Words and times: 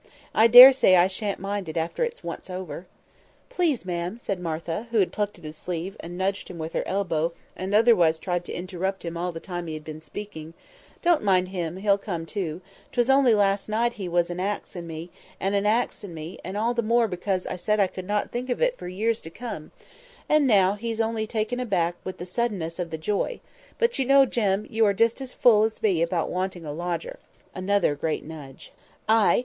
I 0.33 0.47
dare 0.47 0.73
say 0.73 0.95
I 0.95 1.07
shan't 1.07 1.37
mind 1.39 1.69
it 1.69 1.77
after 1.77 2.03
it's 2.03 2.23
once 2.23 2.49
over." 2.49 2.87
"Please, 3.49 3.85
ma'am," 3.85 4.17
said 4.17 4.39
Martha—who 4.39 4.97
had 4.99 5.11
plucked 5.11 5.37
at 5.37 5.43
his 5.43 5.57
sleeve, 5.57 5.95
and 5.99 6.17
nudged 6.17 6.47
him 6.47 6.57
with 6.57 6.73
her 6.73 6.81
elbow, 6.87 7.33
and 7.55 7.75
otherwise 7.75 8.17
tried 8.17 8.43
to 8.45 8.51
interrupt 8.51 9.05
him 9.05 9.15
all 9.15 9.31
the 9.31 9.39
time 9.39 9.67
he 9.67 9.75
had 9.75 9.83
been 9.83 10.01
speaking—"don't 10.01 11.21
mind 11.21 11.49
him, 11.49 11.77
he'll 11.77 11.99
come 11.99 12.25
to; 12.25 12.61
'twas 12.91 13.11
only 13.11 13.35
last 13.35 13.69
night 13.69 13.93
he 13.93 14.09
was 14.09 14.31
an 14.31 14.39
axing 14.39 14.87
me, 14.87 15.11
and 15.39 15.53
an 15.53 15.67
axing 15.67 16.15
me, 16.15 16.39
and 16.43 16.57
all 16.57 16.73
the 16.73 16.81
more 16.81 17.07
because 17.07 17.45
I 17.45 17.55
said 17.55 17.79
I 17.79 17.85
could 17.85 18.07
not 18.07 18.31
think 18.31 18.49
of 18.49 18.59
it 18.59 18.75
for 18.79 18.87
years 18.87 19.21
to 19.21 19.29
come, 19.29 19.69
and 20.27 20.47
now 20.47 20.73
he's 20.73 20.99
only 20.99 21.27
taken 21.27 21.59
aback 21.59 21.95
with 22.03 22.17
the 22.17 22.25
suddenness 22.25 22.79
of 22.79 22.89
the 22.89 22.97
joy; 22.97 23.39
but 23.77 23.99
you 23.99 24.05
know, 24.05 24.25
Jem, 24.25 24.65
you 24.67 24.83
are 24.87 24.95
just 24.95 25.21
as 25.21 25.35
full 25.35 25.63
as 25.63 25.79
me 25.83 26.01
about 26.01 26.31
wanting 26.31 26.65
a 26.65 26.71
lodger." 26.73 27.19
(Another 27.53 27.93
great 27.93 28.23
nudge.) 28.25 28.71
"Ay! 29.07 29.39